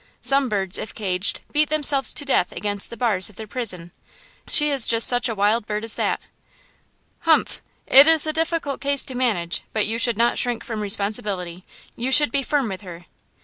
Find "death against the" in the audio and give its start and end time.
2.25-2.97